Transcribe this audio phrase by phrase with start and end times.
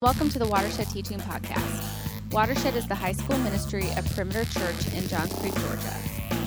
[0.00, 2.30] Welcome to the Watershed Teaching Podcast.
[2.30, 5.92] Watershed is the high school ministry of Perimeter Church in Johns Creek, Georgia.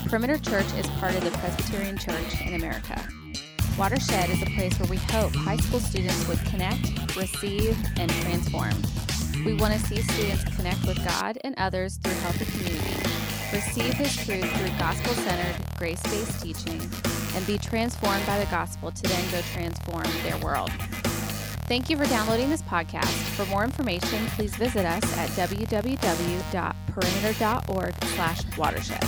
[0.07, 3.05] Perimeter Church is part of the Presbyterian Church in America.
[3.77, 8.71] Watershed is a place where we hope high school students would connect, receive, and transform.
[9.43, 13.03] We want to see students connect with God and others through healthy community,
[13.51, 16.79] receive His truth through gospel centered, grace based teaching,
[17.35, 20.71] and be transformed by the gospel to then go transform their world.
[21.71, 23.13] Thank you for downloading this podcast.
[23.37, 29.01] For more information, please visit us at www.perimeter.org slash watershed.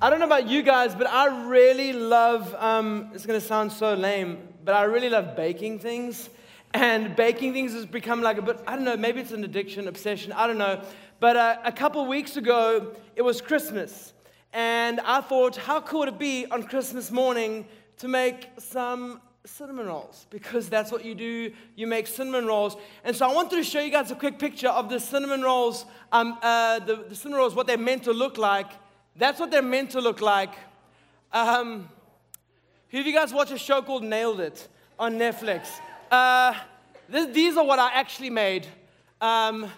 [0.00, 3.72] I don't know about you guys, but I really love, um, it's going to sound
[3.72, 6.30] so lame, but I really love baking things.
[6.72, 9.88] And baking things has become like a bit, I don't know, maybe it's an addiction,
[9.88, 10.84] obsession, I don't know.
[11.18, 14.12] But uh, a couple weeks ago, it was Christmas.
[14.52, 17.66] And I thought, how cool would it be on Christmas morning
[17.96, 21.52] to make some cinnamon rolls because that's what you do.
[21.74, 22.76] You make cinnamon rolls.
[23.04, 25.84] And so I wanted to show you guys a quick picture of the cinnamon rolls,
[26.12, 28.70] um, uh, the, the, cinnamon rolls, what they're meant to look like.
[29.16, 30.54] That's what they're meant to look like.
[31.32, 31.88] Um,
[32.90, 35.68] who of you guys watch a show called Nailed It on Netflix?
[36.10, 36.54] Uh,
[37.08, 38.66] this, these are what I actually made.
[39.20, 39.70] Um,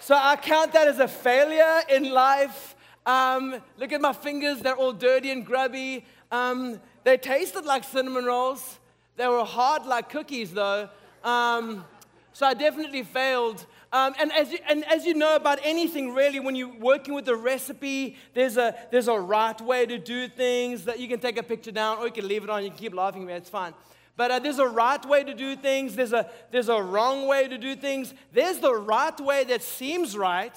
[0.00, 2.74] so I count that as a failure in life.
[3.04, 6.04] Um, look at my fingers, they're all dirty and grubby.
[6.30, 8.78] Um, they tasted like cinnamon rolls.
[9.16, 10.88] They were hard like cookies, though.
[11.24, 11.84] Um,
[12.32, 13.66] so I definitely failed.
[13.92, 17.28] Um, and, as you, and as you know about anything, really, when you're working with
[17.28, 21.38] a recipe, there's a, there's a right way to do things that you can take
[21.38, 22.62] a picture down or you can leave it on.
[22.62, 23.74] You can keep laughing at me, it's fine.
[24.16, 27.48] But uh, there's a right way to do things, there's a, there's a wrong way
[27.48, 28.14] to do things.
[28.32, 30.56] There's the right way that seems right,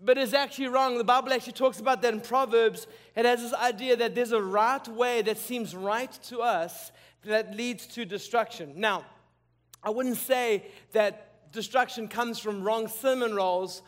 [0.00, 0.98] but it's actually wrong.
[0.98, 2.86] The Bible actually talks about that in Proverbs.
[3.14, 6.92] It has this idea that there's a right way that seems right to us
[7.24, 8.74] that leads to destruction.
[8.76, 9.04] Now,
[9.82, 13.82] I wouldn't say that destruction comes from wrong cinnamon rolls.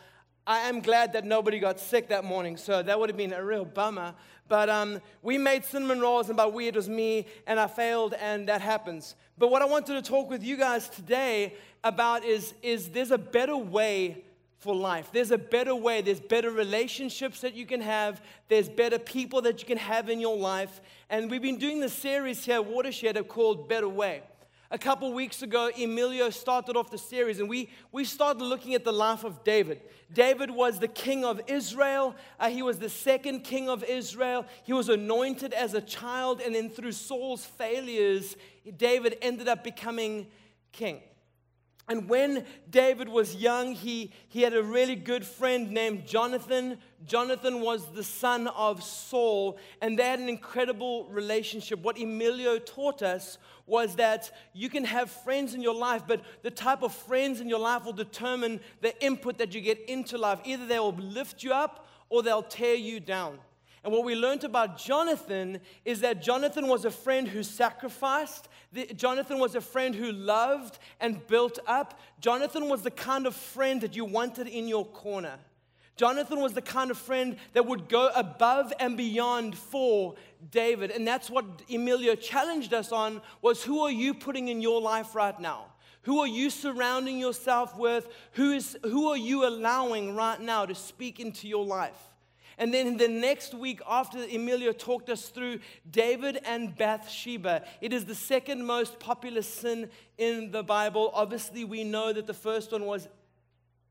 [0.47, 3.43] I am glad that nobody got sick that morning, so that would have been a
[3.43, 4.15] real bummer.
[4.47, 8.15] But um, we made cinnamon rolls, and by we, it was me, and I failed,
[8.15, 9.15] and that happens.
[9.37, 13.17] But what I wanted to talk with you guys today about is, is there's a
[13.17, 14.23] better way
[14.59, 15.09] for life.
[15.11, 16.01] There's a better way.
[16.01, 18.21] There's better relationships that you can have.
[18.49, 20.81] There's better people that you can have in your life.
[21.09, 24.21] And we've been doing this series here, Watershed, called Better Way.
[24.71, 28.83] A couple weeks ago, Emilio started off the series, and we, we started looking at
[28.83, 29.81] the life of David.
[30.13, 32.15] David was the king of Israel.
[32.39, 34.45] Uh, he was the second king of Israel.
[34.63, 38.35] He was anointed as a child, and then through Saul's failures,
[38.77, 40.27] David ended up becoming
[40.71, 41.01] king.
[41.89, 46.77] And when David was young, he, he had a really good friend named Jonathan.
[47.03, 51.79] Jonathan was the son of Saul, and they had an incredible relationship.
[51.79, 56.51] What Emilio taught us was that you can have friends in your life, but the
[56.51, 60.39] type of friends in your life will determine the input that you get into life.
[60.45, 63.39] Either they will lift you up or they'll tear you down.
[63.83, 68.49] And what we learned about Jonathan is that Jonathan was a friend who sacrificed.
[68.95, 71.99] Jonathan was a friend who loved and built up.
[72.19, 75.39] Jonathan was the kind of friend that you wanted in your corner.
[75.95, 80.15] Jonathan was the kind of friend that would go above and beyond for
[80.49, 80.91] David.
[80.91, 85.13] And that's what Emilio challenged us on was who are you putting in your life
[85.13, 85.65] right now?
[86.03, 88.07] Who are you surrounding yourself with?
[88.33, 92.08] Who, is, who are you allowing right now to speak into your life?
[92.59, 95.59] And then the next week, after Emilio talked us through
[95.89, 101.09] David and Bathsheba, it is the second most popular sin in the Bible.
[101.13, 103.07] Obviously, we know that the first one was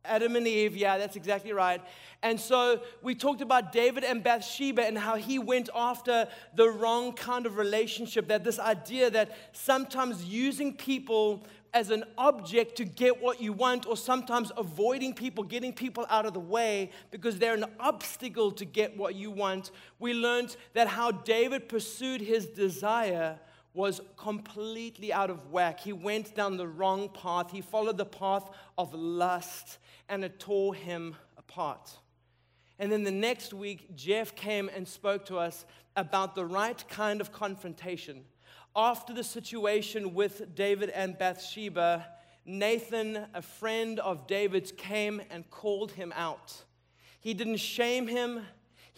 [0.05, 1.81] Adam and Eve, yeah, that's exactly right.
[2.23, 7.13] And so we talked about David and Bathsheba and how he went after the wrong
[7.13, 8.29] kind of relationship.
[8.29, 13.87] That this idea that sometimes using people as an object to get what you want,
[13.87, 18.65] or sometimes avoiding people, getting people out of the way because they're an obstacle to
[18.65, 19.71] get what you want.
[19.99, 23.39] We learned that how David pursued his desire
[23.75, 25.81] was completely out of whack.
[25.81, 29.79] He went down the wrong path, he followed the path of lust,
[30.09, 31.91] and it tore him apart.
[32.79, 35.65] And then the next week, Jeff came and spoke to us
[35.97, 38.25] about the right kind of confrontation
[38.75, 42.07] after the situation with David and Bathsheba,
[42.45, 46.65] Nathan, a friend of David's, came and called him out.
[47.21, 48.47] He didn't shame him,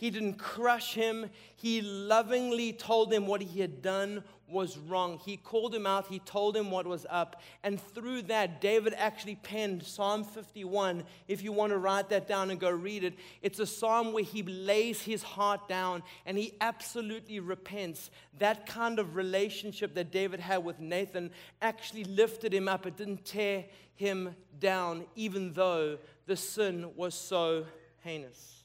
[0.00, 1.28] He didn't crush him.
[1.56, 5.18] He lovingly told him what he had done was wrong.
[5.18, 6.06] He called him out.
[6.06, 7.42] He told him what was up.
[7.62, 11.04] And through that, David actually penned Psalm 51.
[11.28, 13.12] If you want to write that down and go read it,
[13.42, 18.10] it's a psalm where he lays his heart down and he absolutely repents.
[18.38, 21.30] That kind of relationship that David had with Nathan
[21.60, 22.86] actually lifted him up.
[22.86, 23.66] It didn't tear
[23.96, 27.66] him down, even though the sin was so
[27.98, 28.59] heinous.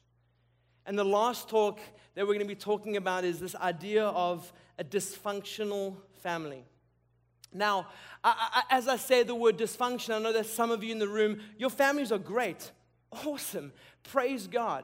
[0.86, 1.80] And the last talk
[2.14, 6.64] that we're going to be talking about is this idea of a dysfunctional family.
[7.54, 7.88] Now,
[8.24, 11.00] I, I, as I say the word dysfunction, I know that some of you in
[11.00, 12.72] the room, your families are great,
[13.12, 13.72] awesome,
[14.04, 14.84] praise God.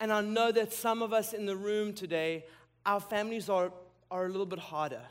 [0.00, 2.44] And I know that some of us in the room today,
[2.84, 3.72] our families are,
[4.10, 5.02] are a little bit harder.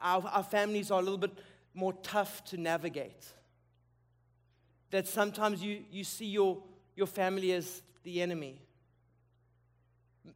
[0.00, 1.38] Our, our families are a little bit
[1.74, 3.24] more tough to navigate.
[4.90, 6.62] That sometimes you, you see your
[6.94, 8.60] your family as the enemy.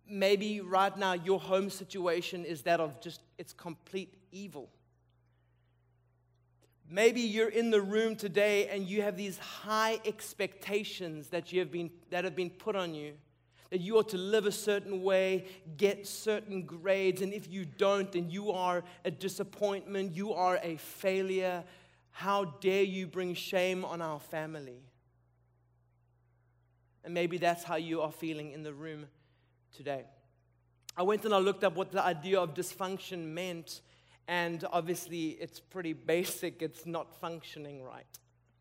[0.08, 4.68] Maybe right now your home situation is that of just it's complete evil.
[6.88, 11.72] Maybe you're in the room today and you have these high expectations that, you have
[11.72, 13.14] been, that have been put on you.
[13.70, 18.12] That you ought to live a certain way, get certain grades, and if you don't,
[18.12, 21.64] then you are a disappointment, you are a failure.
[22.12, 24.85] How dare you bring shame on our family?
[27.06, 29.06] And maybe that's how you are feeling in the room
[29.74, 30.02] today.
[30.96, 33.80] I went and I looked up what the idea of dysfunction meant,
[34.26, 36.62] and obviously it's pretty basic.
[36.62, 38.04] It's not functioning right.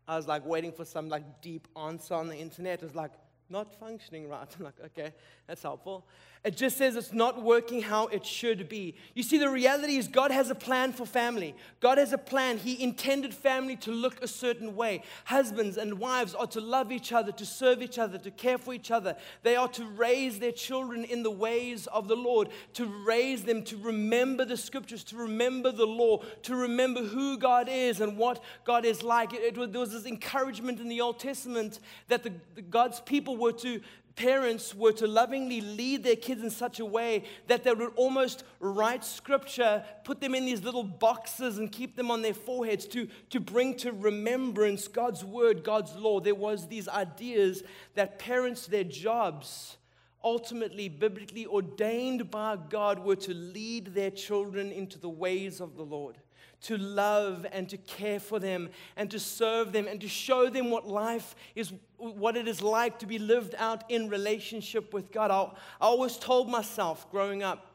[0.06, 2.82] I was like waiting for some like deep answer on the internet.
[2.82, 3.10] It was like,
[3.48, 4.46] not functioning right.
[4.58, 5.12] I'm like, okay,
[5.46, 6.06] that's helpful.
[6.46, 8.94] It just says it's not working how it should be.
[9.14, 11.56] You see, the reality is God has a plan for family.
[11.80, 12.58] God has a plan.
[12.58, 15.02] He intended family to look a certain way.
[15.24, 18.72] Husbands and wives are to love each other, to serve each other, to care for
[18.72, 19.16] each other.
[19.42, 23.64] They are to raise their children in the ways of the Lord, to raise them
[23.64, 28.40] to remember the scriptures, to remember the law, to remember who God is and what
[28.64, 29.34] God is like.
[29.34, 33.36] It, it, there was this encouragement in the Old Testament that the, the God's people
[33.36, 33.80] were to
[34.16, 38.44] parents were to lovingly lead their kids in such a way that they would almost
[38.60, 43.06] write scripture, put them in these little boxes, and keep them on their foreheads to,
[43.30, 46.18] to bring to remembrance God's word, God's law.
[46.18, 47.62] There was these ideas
[47.94, 49.76] that parents, their jobs,
[50.24, 55.84] ultimately biblically ordained by God, were to lead their children into the ways of the
[55.84, 56.16] Lord
[56.62, 60.70] to love and to care for them and to serve them and to show them
[60.70, 65.30] what life is, what it is like to be lived out in relationship with God.
[65.30, 65.42] I,
[65.80, 67.72] I always told myself growing up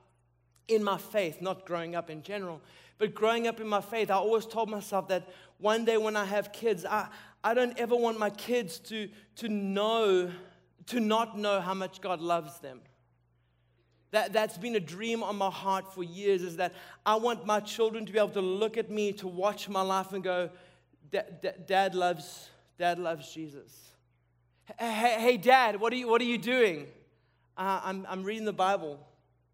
[0.67, 2.61] in my faith, not growing up in general,
[2.97, 6.25] but growing up in my faith, I always told myself that one day when I
[6.25, 7.07] have kids, I,
[7.43, 10.31] I don't ever want my kids to, to know,
[10.87, 12.81] to not know how much God loves them.
[14.11, 16.73] That, that's been a dream on my heart for years is that
[17.05, 20.11] I want my children to be able to look at me, to watch my life
[20.11, 20.49] and go,
[21.09, 23.89] Dad loves, Dad loves Jesus.
[24.77, 26.87] Hey, hey, Dad, what are you, what are you doing?
[27.57, 28.99] Uh, I'm, I'm reading the Bible.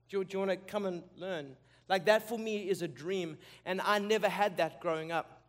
[0.09, 1.56] Do you, you want to come and learn?
[1.88, 3.38] Like that for me is a dream.
[3.65, 5.44] And I never had that growing up.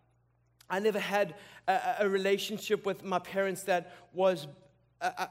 [0.71, 1.35] I never had
[1.67, 4.47] a, a relationship with my parents that was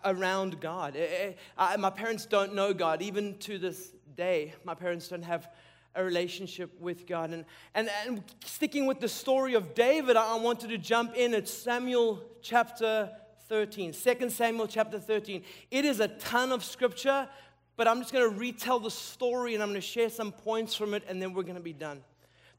[0.06, 0.96] around God.
[0.96, 3.02] Eh, eh, my parents don't know God.
[3.02, 5.50] Even to this day, my parents don't have
[5.96, 7.31] a relationship with God.
[7.31, 11.48] And, and, and sticking with the story of David, I wanted to jump in at
[11.48, 13.12] Samuel chapter
[13.50, 15.44] 13, 2 Samuel chapter 13.
[15.72, 17.28] It is a ton of scripture,
[17.75, 20.75] but I'm just going to retell the story and I'm going to share some points
[20.75, 22.04] from it, and then we're going to be done.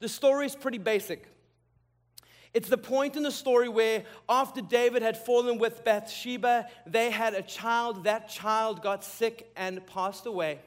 [0.00, 1.28] The story is pretty basic.
[2.54, 7.34] It's the point in the story where, after David had fallen with Bathsheba, they had
[7.34, 8.04] a child.
[8.04, 10.60] That child got sick and passed away.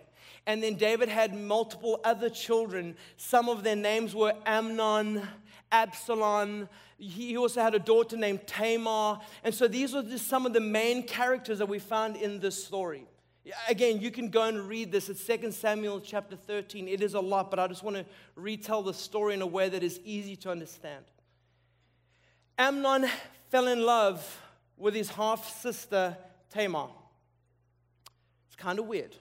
[0.46, 2.96] And then David had multiple other children.
[3.18, 5.28] Some of their names were Amnon,
[5.72, 6.68] Absalom.
[6.98, 9.20] He also had a daughter named Tamar.
[9.44, 12.64] And so these were just some of the main characters that we found in this
[12.64, 13.06] story.
[13.68, 15.10] Again, you can go and read this.
[15.10, 16.88] It's 2 Samuel chapter 13.
[16.88, 19.68] It is a lot, but I just want to retell the story in a way
[19.70, 21.06] that is easy to understand.
[22.58, 23.08] Amnon
[23.50, 24.42] fell in love
[24.78, 26.18] with his half sister
[26.50, 26.88] Tamar.
[28.48, 29.16] It's kind of weird.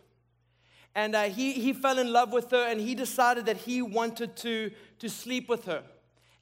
[0.95, 4.37] And uh, he, he fell in love with her and he decided that he wanted
[4.39, 5.83] to, to sleep with her.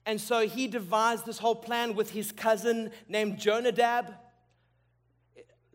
[0.05, 4.13] And so he devised this whole plan with his cousin named Jonadab.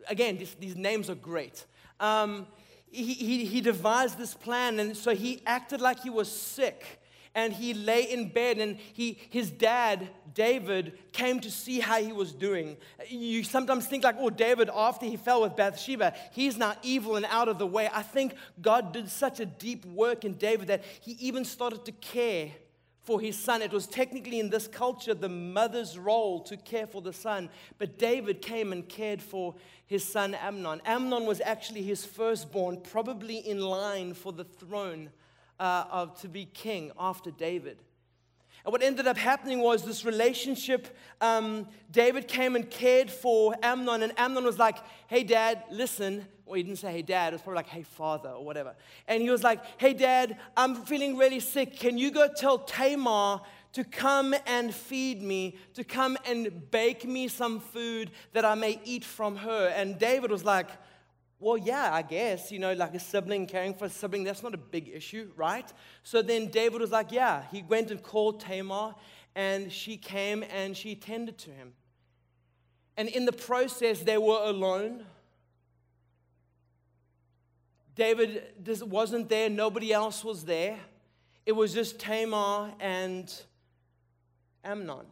[0.08, 1.66] Again, this, these names are great.
[2.00, 2.46] Um,
[2.90, 7.00] he, he, he devised this plan, and so he acted like he was sick
[7.34, 12.12] and he lay in bed, and he, his dad, David, came to see how he
[12.12, 12.76] was doing.
[13.08, 17.26] You sometimes think, like, oh, David, after he fell with Bathsheba, he's now evil and
[17.26, 17.88] out of the way.
[17.92, 21.92] I think God did such a deep work in David that he even started to
[21.92, 22.50] care
[23.02, 23.62] for his son.
[23.62, 27.98] It was technically in this culture the mother's role to care for the son, but
[27.98, 29.54] David came and cared for
[29.86, 30.80] his son Amnon.
[30.86, 35.10] Amnon was actually his firstborn, probably in line for the throne
[35.58, 37.78] uh, of, to be king after David.
[38.64, 40.96] And what ended up happening was this relationship.
[41.20, 46.26] Um, David came and cared for Amnon, and Amnon was like, Hey, dad, listen.
[46.46, 47.32] Well, he didn't say, Hey, dad.
[47.32, 48.74] It was probably like, Hey, father, or whatever.
[49.06, 51.76] And he was like, Hey, dad, I'm feeling really sick.
[51.76, 53.42] Can you go tell Tamar
[53.74, 58.80] to come and feed me, to come and bake me some food that I may
[58.84, 59.68] eat from her?
[59.76, 60.68] And David was like,
[61.44, 64.54] well, yeah, I guess, you know, like a sibling caring for a sibling, that's not
[64.54, 65.70] a big issue, right?
[66.02, 68.94] So then David was like, yeah, he went and called Tamar,
[69.34, 71.74] and she came and she tended to him.
[72.96, 75.04] And in the process, they were alone.
[77.94, 78.42] David
[78.80, 80.78] wasn't there, nobody else was there.
[81.44, 83.30] It was just Tamar and
[84.64, 85.04] Amnon.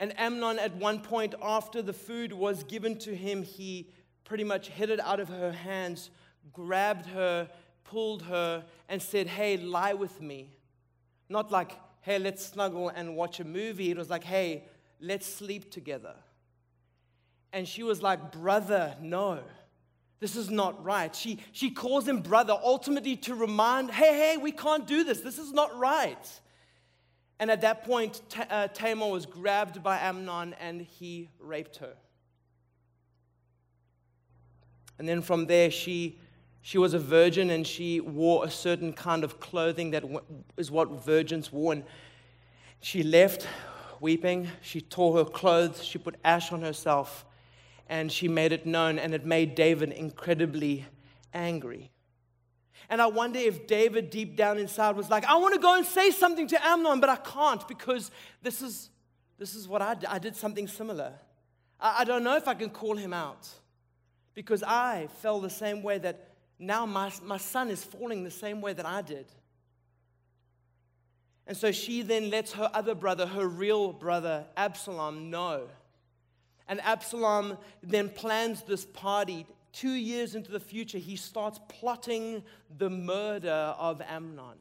[0.00, 3.86] And Amnon, at one point after the food was given to him, he
[4.32, 6.08] pretty much hid it out of her hands,
[6.54, 7.46] grabbed her,
[7.84, 10.54] pulled her, and said, Hey, lie with me.
[11.28, 13.90] Not like, Hey, let's snuggle and watch a movie.
[13.90, 14.64] It was like, Hey,
[15.00, 16.14] let's sleep together.
[17.52, 19.40] And she was like, Brother, no.
[20.18, 21.14] This is not right.
[21.14, 25.20] She, she calls him brother, ultimately to remind, hey, hey, we can't do this.
[25.20, 26.40] This is not right.
[27.38, 31.92] And at that point, uh, Tamar was grabbed by Amnon and he raped her.
[34.98, 36.18] And then from there, she,
[36.60, 40.04] she was a virgin and she wore a certain kind of clothing that
[40.56, 41.72] is what virgins wore.
[41.72, 41.84] And
[42.80, 43.48] she left
[44.00, 44.48] weeping.
[44.60, 45.82] She tore her clothes.
[45.84, 47.24] She put ash on herself.
[47.88, 48.98] And she made it known.
[48.98, 50.86] And it made David incredibly
[51.32, 51.90] angry.
[52.88, 55.86] And I wonder if David, deep down inside, was like, I want to go and
[55.86, 58.10] say something to Amnon, but I can't because
[58.42, 58.90] this is,
[59.38, 60.06] this is what I did.
[60.06, 61.14] I did something similar.
[61.80, 63.48] I, I don't know if I can call him out
[64.34, 68.60] because I fell the same way that now my, my son is falling the same
[68.60, 69.26] way that I did.
[71.46, 75.68] And so she then lets her other brother, her real brother, Absalom, know.
[76.68, 79.46] And Absalom then plans this party.
[79.72, 82.44] Two years into the future, he starts plotting
[82.78, 84.56] the murder of Amnon.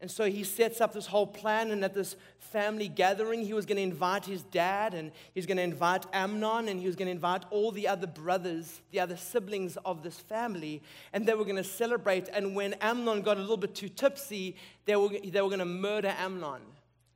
[0.00, 3.64] And so he sets up this whole plan, and at this family gathering, he was
[3.64, 7.06] going to invite his dad, and he's going to invite Amnon, and he was going
[7.06, 10.82] to invite all the other brothers, the other siblings of this family,
[11.14, 12.28] and they were going to celebrate.
[12.28, 15.64] And when Amnon got a little bit too tipsy, they were, they were going to
[15.64, 16.60] murder Amnon.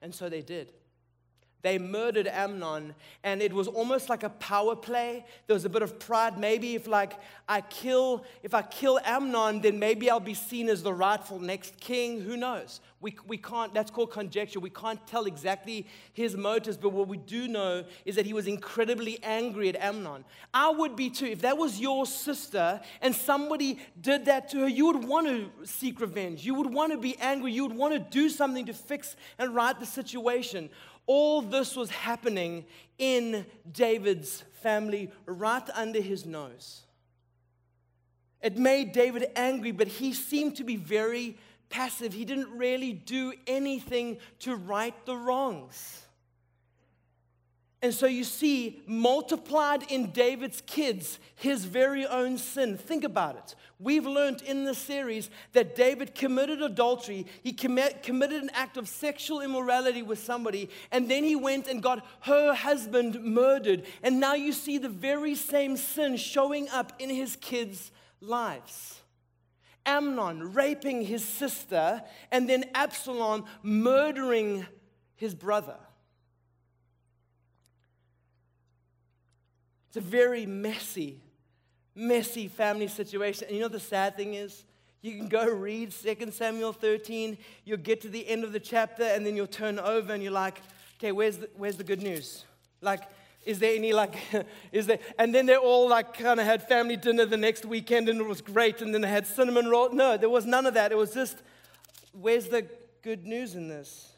[0.01, 0.73] And so they did.
[1.63, 5.25] They murdered Amnon, and it was almost like a power play.
[5.47, 6.39] There was a bit of pride.
[6.39, 7.15] Maybe if like
[7.49, 11.79] I kill, if I kill Amnon, then maybe I'll be seen as the rightful next
[11.79, 12.21] king.
[12.23, 12.81] Who knows?
[13.03, 14.61] We, we can't, that's called conjecture.
[14.61, 18.47] We can't tell exactly his motives, but what we do know is that he was
[18.47, 20.25] incredibly angry at Amnon.
[20.53, 21.27] I would be too.
[21.27, 25.51] If that was your sister and somebody did that to her, you would want to
[25.65, 26.45] seek revenge.
[26.45, 27.53] You would want to be angry.
[27.53, 30.69] You would want to do something to fix and right the situation.
[31.13, 32.65] All this was happening
[32.97, 36.83] in David's family right under his nose.
[38.41, 41.37] It made David angry, but he seemed to be very
[41.69, 42.13] passive.
[42.13, 46.01] He didn't really do anything to right the wrongs.
[47.83, 52.77] And so you see, multiplied in David's kids, his very own sin.
[52.77, 53.55] Think about it.
[53.79, 58.87] We've learned in this series that David committed adultery, he commit, committed an act of
[58.87, 63.85] sexual immorality with somebody, and then he went and got her husband murdered.
[64.03, 69.01] And now you see the very same sin showing up in his kids' lives.
[69.87, 74.67] Amnon raping his sister, and then Absalom murdering
[75.17, 75.79] his brother.
[79.91, 81.19] It's a very messy,
[81.97, 83.49] messy family situation.
[83.49, 84.65] And you know the sad thing is?
[85.03, 89.03] You can go read 2 Samuel 13, you'll get to the end of the chapter,
[89.03, 90.63] and then you'll turn over and you're like,
[90.99, 92.45] okay, where's the, where's the good news?
[92.81, 93.01] Like,
[93.45, 94.15] is there any like,
[94.73, 98.09] is there, and then they all like kind of had family dinner the next weekend
[98.09, 99.93] and it was great, and then they had cinnamon roll.
[99.93, 100.93] No, there was none of that.
[100.93, 101.39] It was just,
[102.13, 102.65] where's the
[103.03, 104.13] good news in this?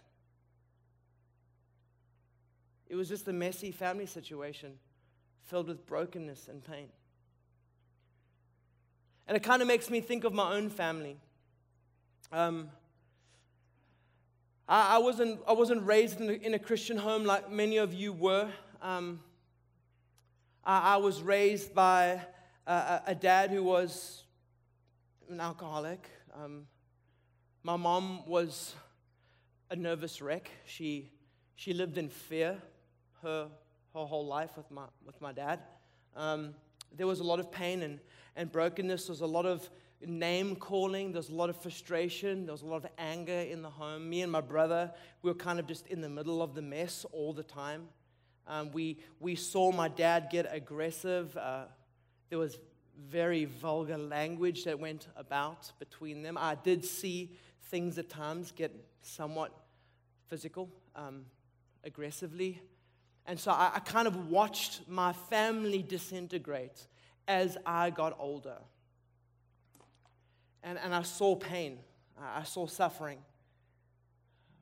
[2.91, 4.73] It was just a messy family situation
[5.45, 6.89] filled with brokenness and pain.
[9.27, 11.17] And it kind of makes me think of my own family.
[12.33, 12.71] Um,
[14.69, 17.93] I, I, wasn't, I wasn't raised in a, in a, Christian home like many of
[17.93, 18.49] you were.
[18.81, 19.21] Um,
[20.65, 22.21] I, I, was raised by
[22.67, 24.25] a, a, dad who was
[25.29, 26.09] an alcoholic.
[26.35, 26.67] Um,
[27.63, 28.75] my mom was
[29.71, 30.51] a nervous wreck.
[30.67, 31.11] She,
[31.55, 32.59] she lived in fear
[33.23, 33.49] her,
[33.95, 35.61] her whole life with my, with my dad.
[36.17, 36.55] Um,
[36.97, 38.01] there was a lot of pain and,
[38.37, 39.07] and brokenness.
[39.07, 39.69] There was a lot of
[40.07, 41.13] name calling.
[41.13, 42.47] There was a lot of frustration.
[42.47, 44.09] There was a lot of anger in the home.
[44.09, 44.91] Me and my brother,
[45.23, 47.89] we were kind of just in the middle of the mess all the time.
[48.47, 51.37] Um, we, we saw my dad get aggressive.
[51.37, 51.65] Uh,
[52.29, 52.59] there was
[53.09, 56.37] very vulgar language that went about between them.
[56.37, 57.31] I did see
[57.71, 58.73] things at times get
[59.03, 59.53] somewhat
[60.27, 61.25] physical, um,
[61.85, 62.61] aggressively.
[63.27, 66.87] And so I, I kind of watched my family disintegrate
[67.29, 68.59] as I got older
[70.63, 71.79] and, and I saw pain,
[72.21, 73.19] I saw suffering.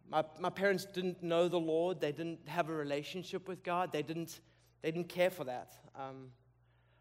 [0.08, 4.02] My, my parents didn't know the Lord, they didn't have a relationship with God, they
[4.02, 4.40] didn't,
[4.82, 5.72] they didn't care for that.
[5.94, 6.30] Um,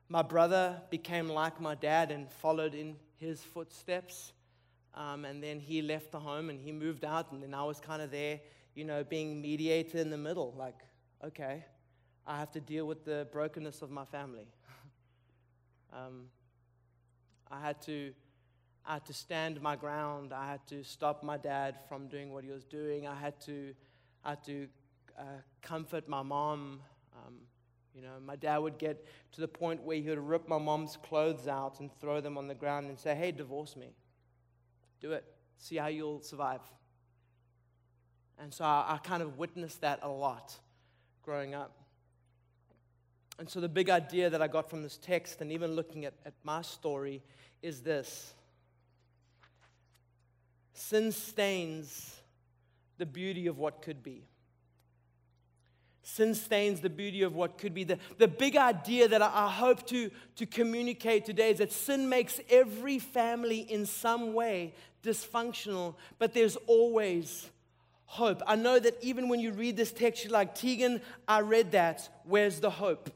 [0.09, 4.33] my brother became like my dad and followed in his footsteps.
[4.95, 7.79] Um, and then he left the home and he moved out, and then I was
[7.79, 8.39] kind of there,
[8.73, 10.53] you know, being mediator in the middle.
[10.57, 10.79] Like,
[11.25, 11.65] okay,
[12.25, 14.47] I have to deal with the brokenness of my family.
[15.93, 16.25] um,
[17.51, 18.13] I had to
[18.89, 20.33] I had to stand my ground.
[20.33, 23.05] I had to stop my dad from doing what he was doing.
[23.05, 23.75] I had to,
[24.25, 24.67] I had to
[25.17, 25.23] uh,
[25.61, 26.79] comfort my mom.
[27.15, 27.35] Um,
[27.93, 30.97] you know, my dad would get to the point where he would rip my mom's
[31.03, 33.93] clothes out and throw them on the ground and say, Hey, divorce me.
[35.01, 35.23] Do it.
[35.59, 36.61] See how you'll survive.
[38.39, 40.57] And so I, I kind of witnessed that a lot
[41.29, 41.75] growing up.
[43.37, 46.15] And so the big idea that I got from this text, and even looking at,
[46.25, 47.21] at my story,
[47.61, 48.33] is this
[50.73, 52.15] Sin stains
[52.97, 54.23] the beauty of what could be.
[56.01, 57.83] Sin stains the beauty of what could be.
[57.83, 62.09] The, the big idea that I, I hope to, to communicate today is that sin
[62.09, 67.51] makes every family in some way dysfunctional, but there's always
[68.09, 68.41] hope.
[68.47, 72.09] I know that even when you read this text, you're like, Tegan, I read that.
[72.25, 73.11] Where's the hope?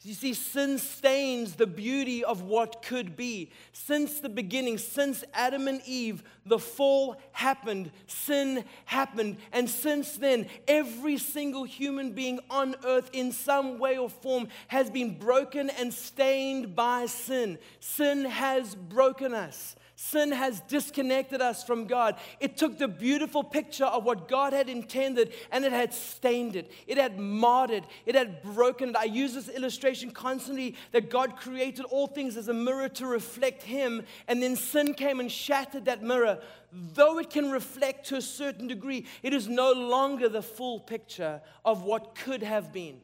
[0.00, 3.50] You see, sin stains the beauty of what could be.
[3.72, 9.36] Since the beginning, since Adam and Eve, the fall happened, sin happened.
[9.52, 14.88] And since then, every single human being on earth, in some way or form, has
[14.90, 17.58] been broken and stained by sin.
[17.80, 19.76] Sin has broken us.
[19.98, 22.16] Sin has disconnected us from God.
[22.38, 26.70] It took the beautiful picture of what God had intended and it had stained it.
[26.86, 27.84] It had marred it.
[28.04, 28.96] It had broken it.
[28.96, 33.62] I use this illustration constantly that God created all things as a mirror to reflect
[33.62, 36.40] Him, and then sin came and shattered that mirror.
[36.70, 41.40] Though it can reflect to a certain degree, it is no longer the full picture
[41.64, 43.00] of what could have been.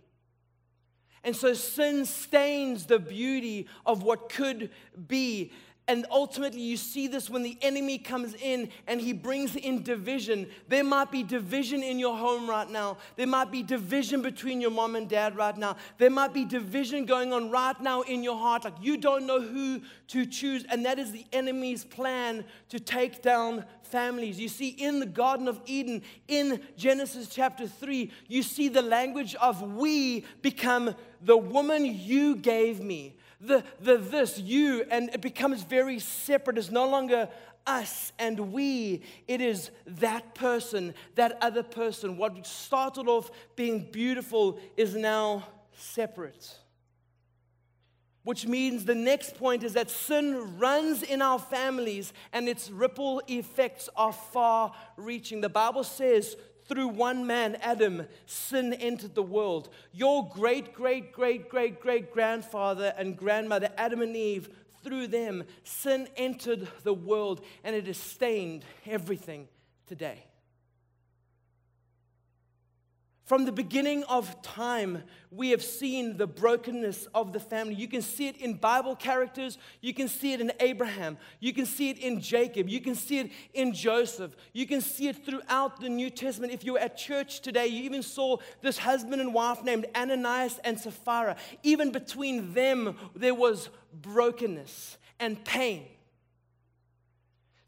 [1.24, 4.70] And so sin stains the beauty of what could
[5.07, 5.52] be.
[5.92, 10.46] And ultimately, you see this when the enemy comes in and he brings in division.
[10.66, 12.96] There might be division in your home right now.
[13.16, 15.76] There might be division between your mom and dad right now.
[15.98, 18.64] There might be division going on right now in your heart.
[18.64, 20.64] Like you don't know who to choose.
[20.70, 24.40] And that is the enemy's plan to take down families.
[24.40, 29.35] You see, in the Garden of Eden, in Genesis chapter 3, you see the language
[29.35, 35.62] of we become the woman you gave me the, the this, you, and it becomes
[35.62, 36.59] very separate.
[36.59, 37.28] It's no longer
[37.66, 39.02] us and we.
[39.28, 42.16] It is that person, that other person.
[42.16, 45.44] What started off being beautiful is now
[45.76, 46.57] separate.
[48.24, 53.20] Which means the next point is that sin runs in our families and its ripple
[53.26, 55.40] effects are far reaching.
[55.40, 59.68] The Bible says through one man, Adam, sin entered the world.
[59.92, 64.48] Your great, great, great, great, great grandfather and grandmother, Adam and Eve,
[64.83, 69.48] through them, sin entered the world and it has stained everything
[69.87, 70.25] today.
[73.24, 77.74] From the beginning of time, we have seen the brokenness of the family.
[77.74, 79.58] You can see it in Bible characters.
[79.80, 81.16] You can see it in Abraham.
[81.38, 82.68] You can see it in Jacob.
[82.68, 84.35] You can see it in Joseph.
[84.52, 86.52] You can see it throughout the New Testament.
[86.52, 90.58] If you were at church today, you even saw this husband and wife named Ananias
[90.64, 91.37] and Sapphira.
[91.62, 95.87] Even between them, there was brokenness and pain.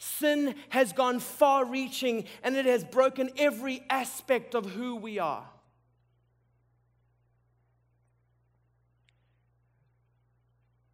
[0.05, 5.49] Sin has gone far reaching and it has broken every aspect of who we are.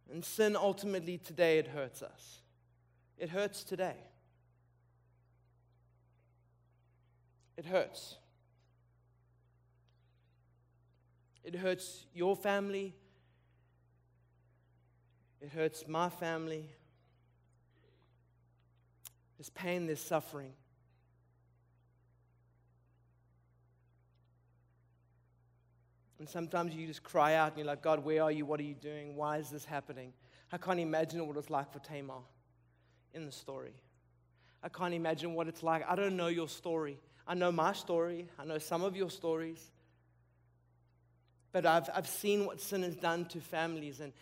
[0.09, 2.39] And sin ultimately today, it hurts us.
[3.17, 3.97] It hurts today.
[7.57, 8.15] It hurts.
[11.43, 12.95] It hurts your family.
[15.41, 16.69] It hurts my family.
[19.41, 20.51] There's pain, this suffering.
[26.19, 28.45] And sometimes you just cry out and you're like, God, where are you?
[28.45, 29.15] What are you doing?
[29.15, 30.13] Why is this happening?
[30.51, 32.19] I can't imagine what it's like for Tamar
[33.15, 33.73] in the story.
[34.61, 35.89] I can't imagine what it's like.
[35.89, 36.99] I don't know your story.
[37.27, 38.27] I know my story.
[38.37, 39.71] I know some of your stories.
[41.51, 44.13] But I've, I've seen what sin has done to families, and,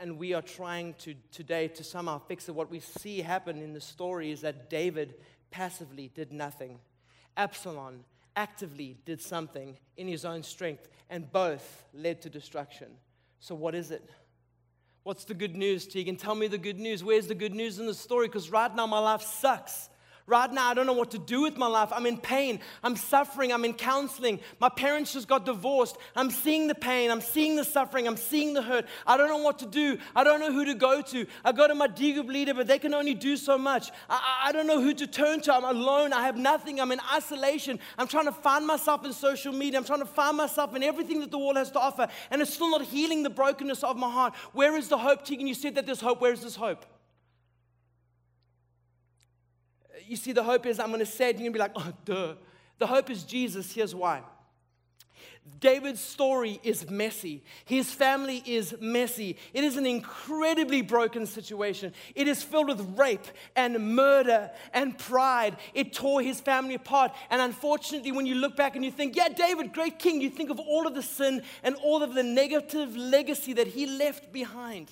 [0.00, 2.54] and we are trying to today to somehow fix it.
[2.54, 5.14] What we see happen in the story is that David
[5.50, 6.78] passively did nothing.
[7.36, 8.04] Absalom
[8.36, 12.88] actively did something in his own strength, and both led to destruction.
[13.40, 14.08] So, what is it?
[15.02, 16.16] What's the good news, Tegan?
[16.16, 17.02] Tell me the good news.
[17.02, 18.28] Where's the good news in the story?
[18.28, 19.88] Because right now my life sucks.
[20.28, 21.88] Right now, I don't know what to do with my life.
[21.90, 22.60] I'm in pain.
[22.84, 23.50] I'm suffering.
[23.50, 24.40] I'm in counseling.
[24.60, 25.96] My parents just got divorced.
[26.14, 27.10] I'm seeing the pain.
[27.10, 28.06] I'm seeing the suffering.
[28.06, 28.84] I'm seeing the hurt.
[29.06, 29.96] I don't know what to do.
[30.14, 31.26] I don't know who to go to.
[31.46, 33.90] I go to my D group leader, but they can only do so much.
[34.10, 35.54] I, I don't know who to turn to.
[35.54, 36.12] I'm alone.
[36.12, 36.78] I have nothing.
[36.78, 37.78] I'm in isolation.
[37.96, 39.78] I'm trying to find myself in social media.
[39.78, 42.06] I'm trying to find myself in everything that the world has to offer.
[42.30, 44.34] And it's still not healing the brokenness of my heart.
[44.52, 45.46] Where is the hope, Tegan?
[45.46, 46.20] You said that there's hope.
[46.20, 46.84] Where is this hope?
[50.08, 51.72] You see, the hope is I'm going to say it, you're going to be like,
[51.76, 52.34] oh, duh.
[52.78, 53.72] The hope is Jesus.
[53.72, 54.22] Here's why.
[55.60, 57.42] David's story is messy.
[57.64, 59.36] His family is messy.
[59.52, 61.94] It is an incredibly broken situation.
[62.14, 65.56] It is filled with rape and murder and pride.
[65.74, 67.12] It tore his family apart.
[67.30, 70.50] And unfortunately, when you look back and you think, yeah, David, great king, you think
[70.50, 74.90] of all of the sin and all of the negative legacy that he left behind.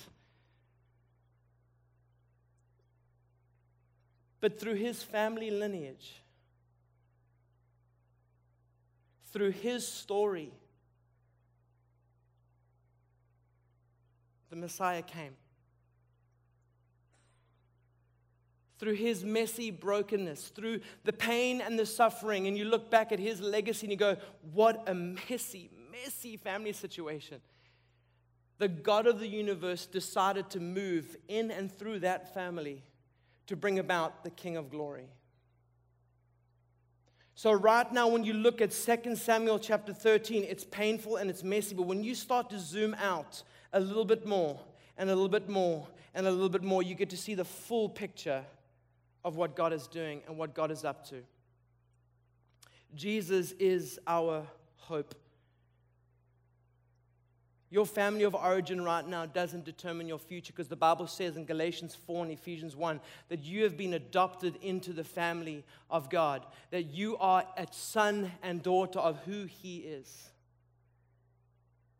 [4.39, 6.21] But through his family lineage,
[9.31, 10.51] through his story,
[14.49, 15.35] the Messiah came.
[18.79, 23.17] Through his messy brokenness, through the pain and the suffering, and you look back at
[23.17, 24.17] his legacy and you go,
[24.53, 27.41] What a messy, messy family situation.
[28.59, 32.83] The God of the universe decided to move in and through that family
[33.47, 35.09] to bring about the King of glory.
[37.35, 41.43] So, right now, when you look at 2 Samuel chapter 13, it's painful and it's
[41.43, 44.59] messy, but when you start to zoom out a little bit more
[44.97, 47.45] and a little bit more and a little bit more, you get to see the
[47.45, 48.43] full picture
[49.23, 51.21] of what God is doing and what God is up to.
[52.95, 55.13] Jesus is our hope.
[57.69, 61.43] Your family of origin right now doesn't determine your future because the Bible says in
[61.43, 66.45] Galatians 4 and Ephesians 1 that you have been adopted into the family of God,
[66.71, 70.29] that you are a son and daughter of who He is.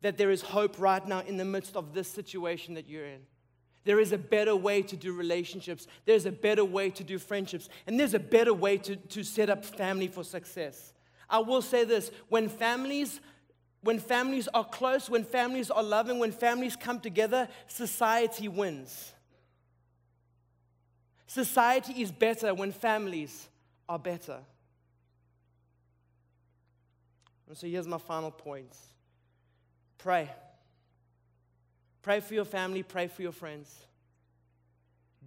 [0.00, 3.20] That there is hope right now in the midst of this situation that you're in.
[3.84, 5.86] There is a better way to do relationships.
[6.06, 7.68] There's a better way to do friendships.
[7.86, 10.92] And there's a better way to, to set up family for success.
[11.28, 13.20] I will say this when families
[13.82, 19.12] when families are close, when families are loving, when families come together, society wins.
[21.26, 23.48] Society is better when families
[23.88, 24.38] are better.
[27.46, 28.76] And so here's my final point
[29.98, 30.30] pray.
[32.02, 33.74] Pray for your family, pray for your friends.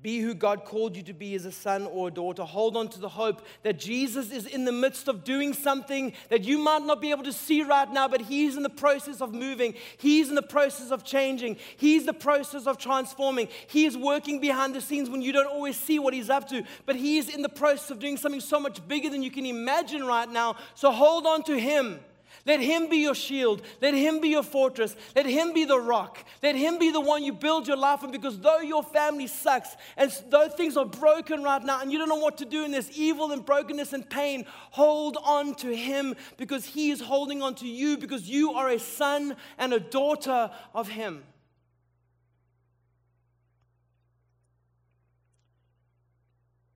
[0.02, 2.44] Be who God called you to be as a son or a daughter.
[2.44, 6.44] Hold on to the hope that Jesus is in the midst of doing something that
[6.44, 9.34] you might not be able to see right now, but He's in the process of
[9.34, 9.76] moving.
[9.98, 11.58] He's in the process of changing.
[11.78, 13.48] He's the process of transforming.
[13.68, 16.64] He is working behind the scenes when you don't always see what He's up to,
[16.88, 19.46] but He is in the process of doing something so much bigger than you can
[19.46, 20.56] imagine right now.
[20.74, 22.00] So hold on to Him.
[22.46, 23.62] Let Him be your shield.
[23.82, 24.96] Let Him be your fortress.
[25.16, 26.24] Let Him be the rock.
[26.42, 29.76] Let Him be the one you build your life on because though your family sucks
[29.98, 32.72] and though things are broken right now and you don't know what to do in
[32.72, 37.56] this evil and brokenness and pain, hold on to Him because He is holding on
[37.56, 41.24] to you because you are a son and a daughter of Him.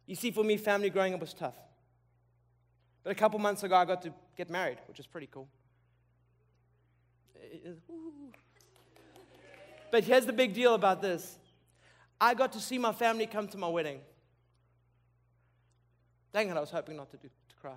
[0.06, 1.56] You see, for me, family growing up was tough.
[3.06, 5.48] But a couple months ago, I got to get married, which is pretty cool.
[9.92, 11.38] But here's the big deal about this
[12.20, 14.00] I got to see my family come to my wedding.
[16.34, 17.76] Dang it, I was hoping not to, do, to cry.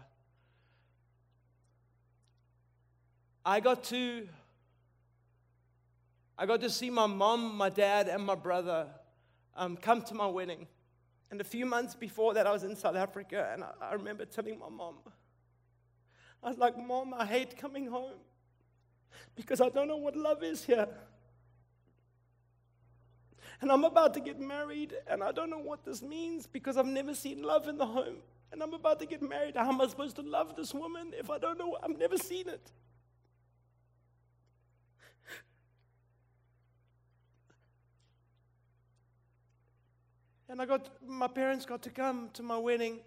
[3.44, 4.26] I got to
[6.38, 8.86] I got to see my mom, my dad, and my brother
[9.54, 10.66] um, come to my wedding.
[11.30, 14.24] And a few months before that, I was in South Africa, and I, I remember
[14.24, 14.96] telling my mom,
[16.42, 18.18] I was like, Mom, I hate coming home
[19.34, 20.88] because I don't know what love is here.
[23.60, 26.86] And I'm about to get married, and I don't know what this means because I've
[26.86, 28.18] never seen love in the home.
[28.52, 29.56] And I'm about to get married.
[29.56, 31.76] How am I supposed to love this woman if I don't know?
[31.82, 32.70] I've never seen it.
[40.48, 43.00] And I got, my parents got to come to my wedding.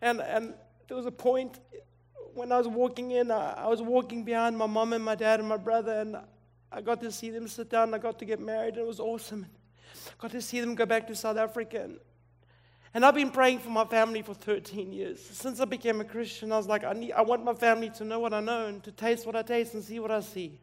[0.00, 0.54] And, and
[0.86, 1.58] there was a point
[2.34, 5.40] when I was walking in, I, I was walking behind my mom and my dad
[5.40, 6.16] and my brother, and
[6.70, 7.94] I got to see them sit down.
[7.94, 8.74] I got to get married.
[8.74, 9.46] And it was awesome.
[10.06, 11.82] I got to see them go back to South Africa.
[11.82, 11.98] And,
[12.92, 15.20] and I've been praying for my family for 13 years.
[15.20, 18.04] Since I became a Christian, I was like, I, need, I want my family to
[18.04, 20.60] know what I know and to taste what I taste and see what I see.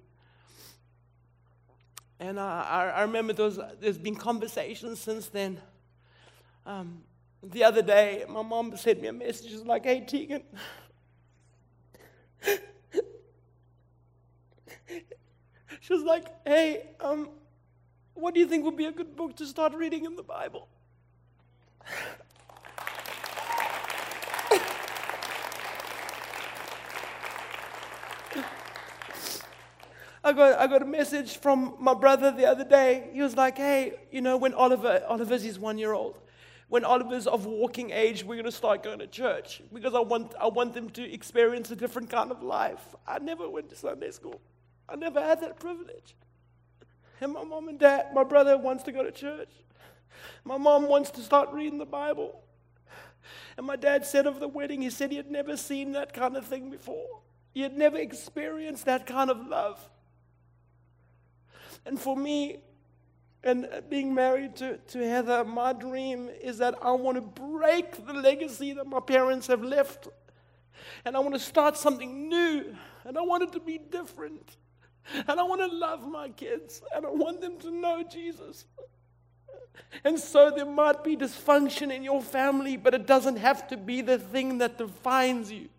[2.21, 5.59] And I, I remember those, there's been conversations since then.
[6.67, 7.01] Um,
[7.41, 9.49] the other day, my mom sent me a message.
[9.49, 10.43] She's like, hey, Tegan.
[15.79, 17.29] she was like, hey, um,
[18.13, 20.67] what do you think would be a good book to start reading in the Bible?
[30.23, 33.09] I got, I got a message from my brother the other day.
[33.11, 36.19] He was like, hey, you know, when Oliver, Oliver's his one year old,
[36.69, 40.33] when Oliver's of walking age, we're going to start going to church because I want,
[40.39, 42.95] I want them to experience a different kind of life.
[43.07, 44.39] I never went to Sunday school,
[44.87, 46.15] I never had that privilege.
[47.19, 49.49] And my mom and dad, my brother wants to go to church.
[50.43, 52.41] My mom wants to start reading the Bible.
[53.57, 56.35] And my dad said of the wedding, he said he had never seen that kind
[56.35, 57.21] of thing before.
[57.53, 59.79] He had never experienced that kind of love.
[61.85, 62.61] And for me,
[63.43, 68.13] and being married to, to Heather, my dream is that I want to break the
[68.13, 70.07] legacy that my parents have left.
[71.05, 72.75] And I want to start something new.
[73.03, 74.57] And I want it to be different.
[75.27, 76.81] And I want to love my kids.
[76.95, 78.65] And I want them to know Jesus.
[80.03, 84.01] And so there might be dysfunction in your family, but it doesn't have to be
[84.01, 85.69] the thing that defines you.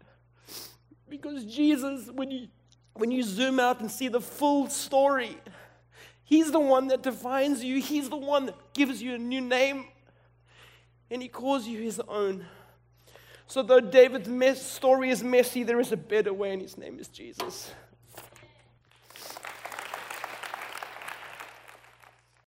[1.09, 2.49] Because Jesus, when you,
[2.95, 5.37] when you zoom out and see the full story,
[6.33, 9.85] He's the one that defines you, He's the one that gives you a new name,
[11.11, 12.47] and He calls you His own.
[13.47, 16.99] So, though David's mess, story is messy, there is a better way, and His name
[16.99, 17.71] is Jesus.